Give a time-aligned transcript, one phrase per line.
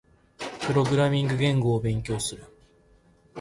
[0.65, 2.43] プログラミング言語を勉強する。